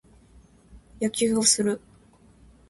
[0.99, 1.79] 野球をする。